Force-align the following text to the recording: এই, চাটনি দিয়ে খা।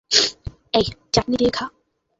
এই, 0.73 0.85
চাটনি 1.13 1.35
দিয়ে 1.37 1.51
খা। 1.51 1.65